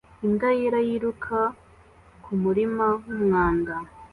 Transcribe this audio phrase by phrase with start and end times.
[0.25, 1.37] Imbwa yera yiruka
[2.23, 3.73] kumurima wumwanda